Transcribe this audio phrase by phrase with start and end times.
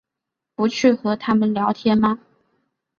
[0.55, 2.17] 不去和他们聊天吗？